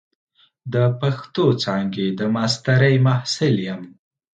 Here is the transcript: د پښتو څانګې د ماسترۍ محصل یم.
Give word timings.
د 0.73 0.75
پښتو 0.99 1.45
څانګې 1.63 2.07
د 2.19 2.21
ماسترۍ 2.35 2.95
محصل 3.07 3.55
یم. 3.67 3.81